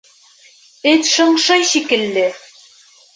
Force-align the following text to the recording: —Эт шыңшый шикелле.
—Эт 0.91 1.03
шыңшый 1.11 1.61
шикелле. 1.73 2.25